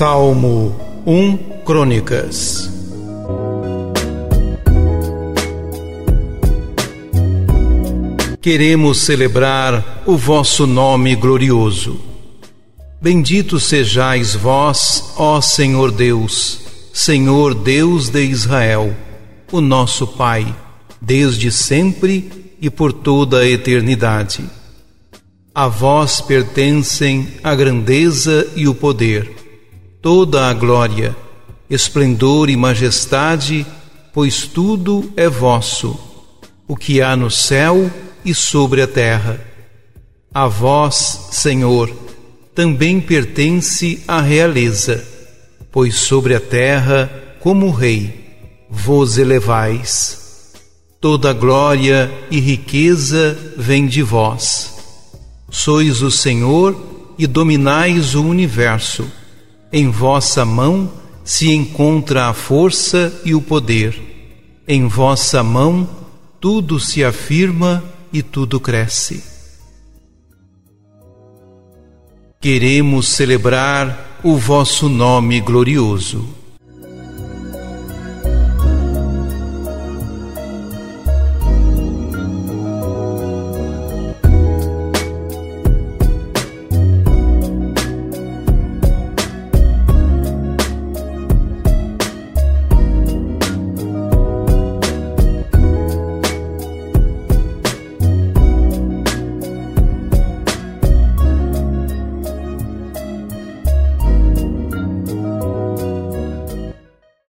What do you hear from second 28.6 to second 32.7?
o poder toda a glória, esplendor e